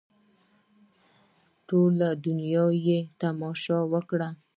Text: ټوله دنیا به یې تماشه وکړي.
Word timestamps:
ټوله 1.67 2.09
دنیا 2.25 2.63
به 2.71 2.75
یې 2.85 2.99
تماشه 3.21 3.77
وکړي. 3.91 4.29